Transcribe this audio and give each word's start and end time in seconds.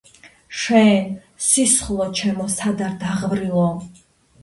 შენ 0.61 1.11
სისხლო 1.49 2.09
ჩემო 2.23 2.51
სად 2.57 2.85
არ 2.91 2.99
დაღვრილო 3.07 3.73